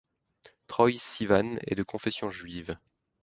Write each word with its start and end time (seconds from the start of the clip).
Troye 0.65 0.97
Sivan 0.97 1.53
est 1.67 1.75
de 1.75 1.83
confession 1.83 2.31
juive. 2.31 2.75